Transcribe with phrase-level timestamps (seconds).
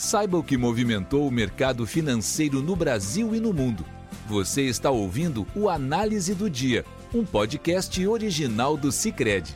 [0.00, 3.84] Saiba o que movimentou o mercado financeiro no Brasil e no mundo.
[4.28, 9.52] Você está ouvindo o Análise do Dia, um podcast original do Cicred.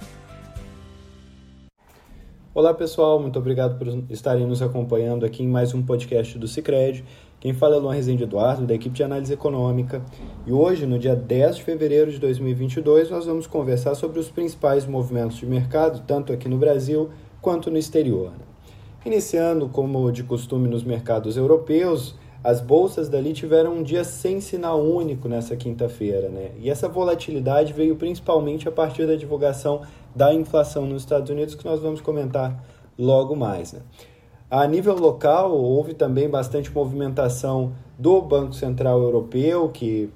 [2.52, 7.04] Olá pessoal, muito obrigado por estarem nos acompanhando aqui em mais um podcast do Cicred.
[7.38, 10.02] Quem fala é Luan Rezende Eduardo, da equipe de análise econômica.
[10.44, 14.86] E hoje, no dia 10 de fevereiro de 2022, nós vamos conversar sobre os principais
[14.86, 18.32] movimentos de mercado, tanto aqui no Brasil quanto no exterior.
[19.04, 24.80] Iniciando, como de costume nos mercados europeus, as bolsas dali tiveram um dia sem sinal
[24.80, 26.52] único nessa quinta-feira, né?
[26.60, 29.82] E essa volatilidade veio principalmente a partir da divulgação
[30.14, 32.64] da inflação nos Estados Unidos, que nós vamos comentar
[32.96, 33.80] logo mais, né?
[34.48, 40.10] A nível local, houve também bastante movimentação do Banco Central Europeu, que,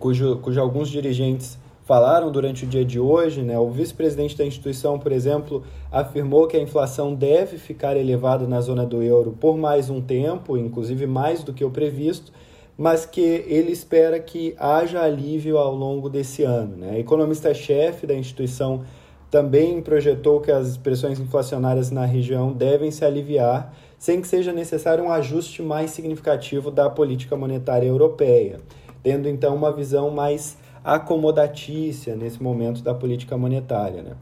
[0.00, 3.42] cujo, cujo alguns dirigentes falaram durante o dia de hoje.
[3.42, 3.58] Né?
[3.58, 5.62] O vice-presidente da instituição, por exemplo,
[5.92, 10.56] afirmou que a inflação deve ficar elevada na zona do euro por mais um tempo,
[10.56, 12.32] inclusive mais do que o previsto,
[12.76, 16.76] mas que ele espera que haja alívio ao longo desse ano.
[16.76, 16.98] Né?
[16.98, 18.82] Economista-chefe da instituição
[19.30, 25.04] também projetou que as pressões inflacionárias na região devem se aliviar, sem que seja necessário
[25.04, 28.60] um ajuste mais significativo da política monetária europeia,
[29.02, 34.02] tendo então uma visão mais acomodatícia nesse momento da política monetária.
[34.02, 34.12] Né?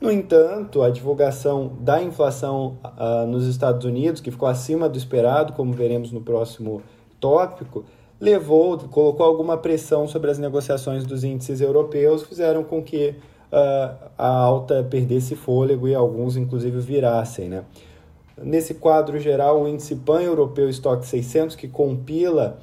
[0.00, 5.52] No entanto, a divulgação da inflação uh, nos Estados Unidos, que ficou acima do esperado,
[5.52, 6.82] como veremos no próximo
[7.20, 7.84] tópico,
[8.20, 13.10] levou, colocou alguma pressão sobre as negociações dos índices europeus, fizeram com que
[13.52, 17.48] uh, a alta perdesse fôlego e alguns, inclusive, virassem.
[17.48, 17.64] Né?
[18.42, 22.58] Nesse quadro geral, o índice pan-europeu Stock 600, que compila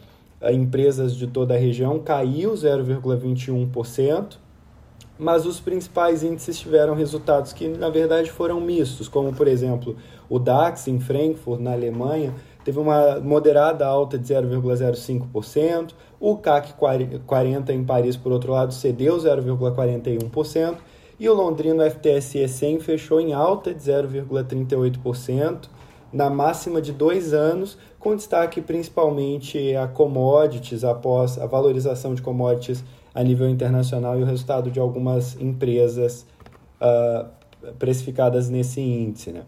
[0.51, 4.37] empresas de toda a região caiu 0,21%,
[5.17, 9.97] mas os principais índices tiveram resultados que, na verdade, foram mistos, como, por exemplo,
[10.29, 16.73] o DAX em Frankfurt, na Alemanha, teve uma moderada alta de 0,05%, o CAC
[17.25, 20.77] 40 em Paris, por outro lado, cedeu 0,41%,
[21.19, 25.69] e o londrino FTSE 100 fechou em alta de 0,38%,
[26.11, 32.83] na máxima de dois anos, com destaque principalmente a commodities, após a valorização de commodities
[33.13, 36.25] a nível internacional e o resultado de algumas empresas
[36.81, 37.27] uh,
[37.77, 39.31] precificadas nesse índice.
[39.31, 39.43] Né?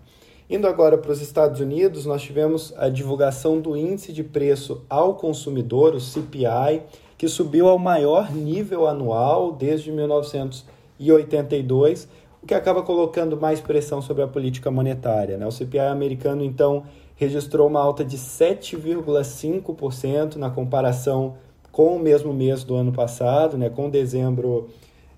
[0.50, 5.14] Indo agora para os Estados Unidos, nós tivemos a divulgação do Índice de Preço ao
[5.16, 6.82] Consumidor, o CPI,
[7.18, 12.10] que subiu ao maior nível anual desde 1982
[12.42, 15.38] o que acaba colocando mais pressão sobre a política monetária.
[15.38, 15.46] Né?
[15.46, 16.84] O CPI americano, então,
[17.16, 21.36] registrou uma alta de 7,5% na comparação
[21.72, 23.70] com o mesmo mês do ano passado, né?
[23.70, 24.70] com dezembro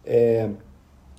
[0.06, 0.50] é,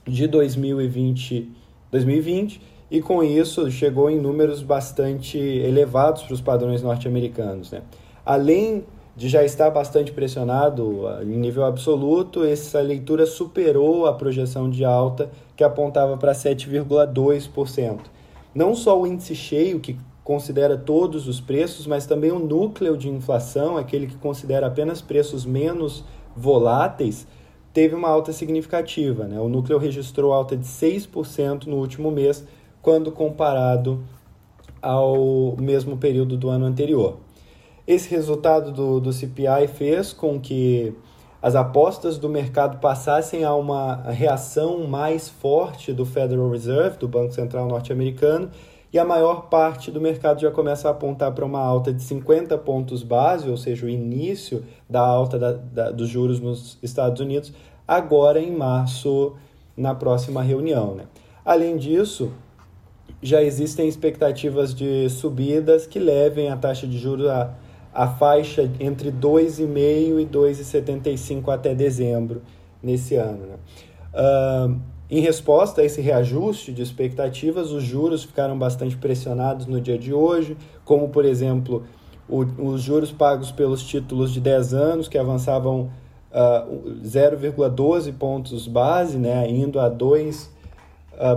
[0.07, 1.51] de 2020,
[1.91, 2.61] 2020,
[2.91, 7.71] e com isso chegou em números bastante elevados para os padrões norte-americanos.
[7.71, 7.81] Né?
[8.27, 8.85] Além
[9.17, 15.31] de já estar bastante pressionado em nível absoluto, essa leitura superou a projeção de alta
[15.57, 18.01] que apontava para 7,2%.
[18.55, 23.09] Não só o índice cheio, que considera todos os preços, mas também o núcleo de
[23.09, 26.05] inflação, aquele que considera apenas preços menos
[26.35, 27.27] voláteis,
[27.73, 29.25] teve uma alta significativa.
[29.25, 29.39] Né?
[29.39, 32.45] O núcleo registrou alta de 6% no último mês,
[32.81, 34.03] quando comparado
[34.81, 37.19] ao mesmo período do ano anterior.
[37.87, 40.95] Esse resultado do, do CPI fez com que
[41.45, 47.35] as apostas do mercado passassem a uma reação mais forte do Federal Reserve, do Banco
[47.35, 48.51] Central norte-americano,
[48.91, 52.57] e a maior parte do mercado já começa a apontar para uma alta de 50
[52.57, 57.53] pontos base, ou seja, o início da alta da, da, dos juros nos Estados Unidos,
[57.87, 59.35] agora em março,
[59.77, 60.95] na próxima reunião.
[60.95, 61.05] Né?
[61.45, 62.33] Além disso,
[63.21, 67.53] já existem expectativas de subidas que levem a taxa de juros a
[67.95, 72.43] a faixa entre 2,5 e 2,75 até dezembro
[72.83, 73.47] nesse ano.
[73.47, 73.57] Né?
[74.13, 79.97] Uh, em resposta a esse reajuste de expectativas, os juros ficaram bastante pressionados no dia
[79.97, 81.85] de hoje, como, por exemplo,
[82.29, 85.91] o, os juros pagos pelos títulos de 10 anos, que avançavam
[86.33, 90.54] uh, 0,12 pontos base, né, indo a 2%, uh,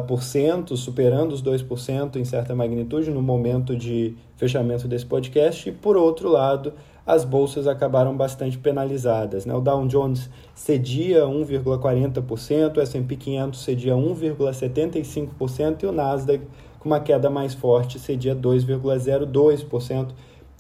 [0.08, 5.72] por cento, superando os 2% em certa magnitude no momento de fechamento desse podcast, e
[5.72, 6.74] por outro lado,
[7.06, 9.46] as bolsas acabaram bastante penalizadas.
[9.46, 9.54] Né?
[9.54, 16.44] O Dow Jones cedia 1,40%, o S&P 500 cedia 1,75% e o Nasdaq,
[16.80, 20.10] com uma queda mais forte, cedia 2,02%.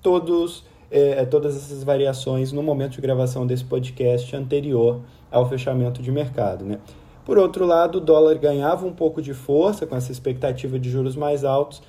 [0.02, 6.12] Todos, é, todas essas variações no momento de gravação desse podcast anterior ao fechamento de
[6.12, 6.64] mercado.
[6.64, 6.80] Né?
[7.28, 11.14] Por outro lado, o dólar ganhava um pouco de força com essa expectativa de juros
[11.14, 11.82] mais altos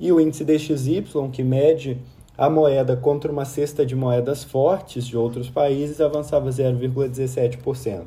[0.00, 1.98] E o índice DXY, que mede
[2.36, 8.04] a moeda contra uma cesta de moedas fortes de outros países, avançava 0,17%.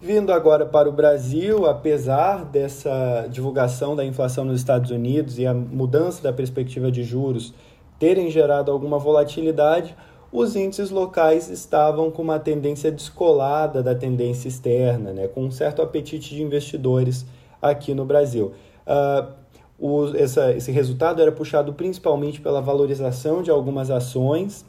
[0.00, 5.52] Vindo agora para o Brasil, apesar dessa divulgação da inflação nos Estados Unidos e a
[5.52, 7.52] mudança da perspectiva de juros
[7.98, 9.96] terem gerado alguma volatilidade,
[10.32, 15.82] os índices locais estavam com uma tendência descolada da tendência externa, né, com um certo
[15.82, 17.26] apetite de investidores
[17.60, 18.52] aqui no Brasil.
[18.86, 19.40] Uh,
[19.78, 24.64] o, essa, esse resultado era puxado principalmente pela valorização de algumas ações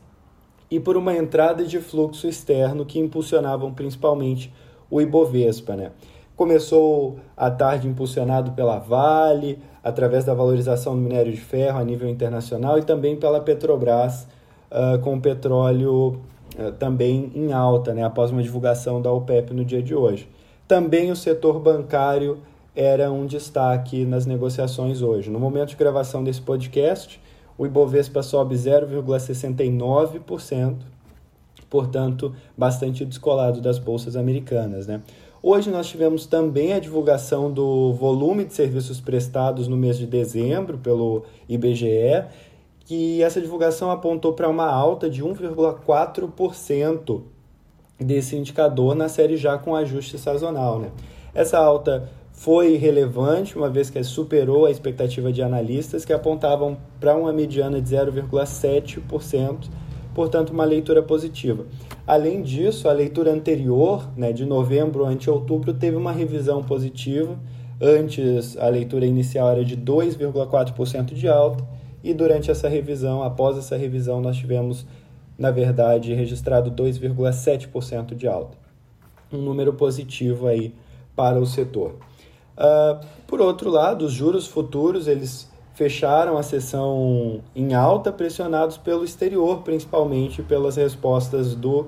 [0.70, 4.54] e por uma entrada de fluxo externo que impulsionavam principalmente
[4.90, 5.76] o Ibovespa.
[5.76, 5.92] Né?
[6.36, 12.08] Começou a tarde impulsionado pela Vale, através da valorização do minério de ferro a nível
[12.08, 14.28] internacional e também pela Petrobras,
[14.72, 16.22] uh, com o petróleo
[16.58, 20.30] uh, também em alta, né, após uma divulgação da OPEP no dia de hoje.
[20.68, 22.40] Também o setor bancário
[22.76, 25.30] era um destaque nas negociações hoje.
[25.30, 27.22] No momento de gravação desse podcast,
[27.58, 30.76] o Ibovespa sobe 0,69%,
[31.70, 34.88] portanto, bastante descolado das bolsas americanas.
[34.88, 35.02] Né?
[35.44, 40.78] Hoje nós tivemos também a divulgação do volume de serviços prestados no mês de dezembro
[40.78, 42.24] pelo IBGE
[42.92, 47.22] que essa divulgação apontou para uma alta de 1,4%
[47.98, 50.78] desse indicador na série já com ajuste sazonal.
[50.78, 50.92] Né?
[51.34, 57.16] Essa alta foi relevante, uma vez que superou a expectativa de analistas que apontavam para
[57.16, 59.70] uma mediana de 0,7%,
[60.14, 61.68] portanto, uma leitura positiva.
[62.06, 67.40] Além disso, a leitura anterior, né, de novembro ante outubro, teve uma revisão positiva.
[67.80, 73.78] Antes, a leitura inicial era de 2,4% de alta e durante essa revisão, após essa
[73.78, 74.86] revisão, nós tivemos,
[75.38, 78.58] na verdade, registrado 2,7% de alta.
[79.32, 80.74] Um número positivo aí
[81.16, 81.96] para o setor.
[82.58, 89.04] Uh, por outro lado, os juros futuros, eles fecharam a sessão em alta, pressionados pelo
[89.04, 91.88] exterior, principalmente pelas respostas do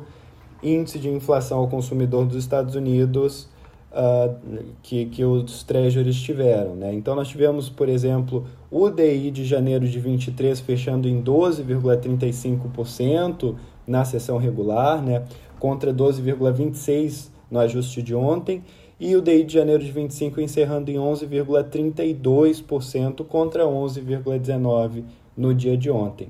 [0.62, 3.50] índice de inflação ao consumidor dos Estados Unidos
[3.94, 4.36] uh,
[4.82, 6.76] que, que os treasuries tiveram.
[6.76, 6.94] Né?
[6.94, 13.56] Então, nós tivemos, por exemplo, o DI de janeiro de 23 fechando em 12,35%
[13.86, 15.24] na sessão regular, né?
[15.60, 18.64] contra 12,26% no ajuste de ontem,
[19.00, 25.04] e o DI de janeiro de 25 encerrando em 11,32% contra 11,19%
[25.36, 26.30] no dia de ontem.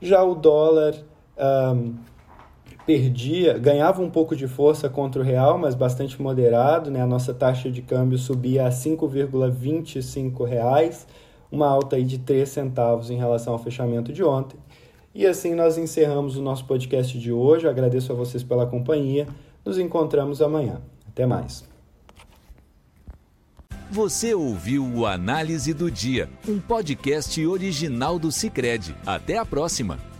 [0.00, 0.94] Já o dólar.
[1.38, 1.94] Um,
[2.86, 7.00] perdia, ganhava um pouco de força contra o real, mas bastante moderado, né?
[7.00, 11.06] A nossa taxa de câmbio subia a 5,25 reais,
[11.50, 14.58] uma alta aí de 3 centavos em relação ao fechamento de ontem.
[15.14, 17.66] E assim nós encerramos o nosso podcast de hoje.
[17.66, 19.26] Eu agradeço a vocês pela companhia.
[19.64, 20.80] Nos encontramos amanhã.
[21.06, 21.64] Até mais.
[23.90, 28.96] Você ouviu o Análise do Dia, um podcast original do Cicred.
[29.04, 30.11] Até a próxima.